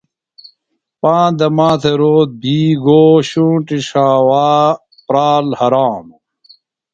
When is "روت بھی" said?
2.01-2.57